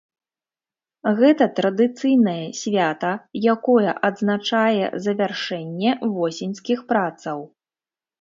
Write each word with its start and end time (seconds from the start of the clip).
Гэта 1.17 1.45
традыцыйнае 1.57 2.45
свята, 2.59 3.11
якое 3.53 3.89
адзначае 4.09 4.85
завяршэнне 5.09 5.91
восеньскіх 6.17 6.79
працаў. 6.93 7.39